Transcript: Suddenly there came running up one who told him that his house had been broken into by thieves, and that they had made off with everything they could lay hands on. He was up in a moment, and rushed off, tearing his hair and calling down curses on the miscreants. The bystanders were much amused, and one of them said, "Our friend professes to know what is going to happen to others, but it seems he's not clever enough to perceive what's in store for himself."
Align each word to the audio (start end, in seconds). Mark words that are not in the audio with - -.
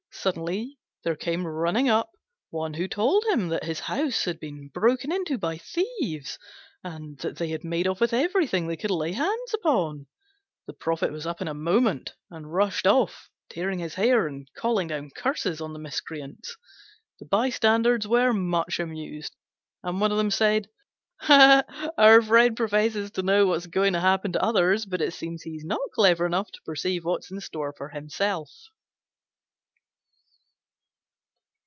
Suddenly 0.13 0.77
there 1.03 1.15
came 1.15 1.47
running 1.47 1.89
up 1.89 2.11
one 2.51 2.75
who 2.75 2.87
told 2.87 3.25
him 3.25 3.47
that 3.47 3.63
his 3.63 3.79
house 3.79 4.25
had 4.25 4.39
been 4.39 4.67
broken 4.71 5.11
into 5.11 5.35
by 5.39 5.57
thieves, 5.57 6.37
and 6.83 7.17
that 7.21 7.37
they 7.37 7.47
had 7.47 7.63
made 7.63 7.87
off 7.87 7.99
with 7.99 8.13
everything 8.13 8.67
they 8.67 8.77
could 8.77 8.91
lay 8.91 9.13
hands 9.13 9.55
on. 9.65 10.05
He 10.67 11.05
was 11.07 11.25
up 11.25 11.41
in 11.41 11.47
a 11.47 11.55
moment, 11.55 12.13
and 12.29 12.53
rushed 12.53 12.85
off, 12.85 13.31
tearing 13.49 13.79
his 13.79 13.95
hair 13.95 14.27
and 14.27 14.47
calling 14.55 14.87
down 14.89 15.09
curses 15.09 15.59
on 15.59 15.73
the 15.73 15.79
miscreants. 15.79 16.55
The 17.19 17.25
bystanders 17.25 18.07
were 18.07 18.31
much 18.31 18.79
amused, 18.79 19.35
and 19.81 19.99
one 19.99 20.11
of 20.11 20.19
them 20.19 20.29
said, 20.29 20.69
"Our 21.27 22.21
friend 22.21 22.55
professes 22.55 23.09
to 23.11 23.23
know 23.23 23.47
what 23.47 23.55
is 23.55 23.65
going 23.67 23.93
to 23.93 24.01
happen 24.01 24.33
to 24.33 24.43
others, 24.43 24.85
but 24.85 25.01
it 25.01 25.13
seems 25.15 25.41
he's 25.41 25.65
not 25.65 25.79
clever 25.95 26.27
enough 26.27 26.51
to 26.51 26.61
perceive 26.63 27.05
what's 27.05 27.31
in 27.31 27.39
store 27.41 27.73
for 27.75 27.89
himself." 27.89 28.51